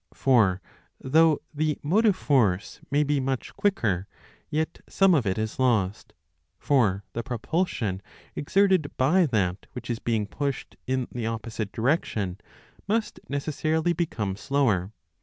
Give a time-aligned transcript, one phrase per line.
[0.15, 0.63] For
[0.99, 4.07] though the motive force may be much quicker,
[4.49, 6.13] yet some of it is lost;
[6.57, 8.01] for the propulsion
[8.35, 12.39] exerted by that which is being pushed in the opposite direction
[12.87, 14.91] must necessarily become slower.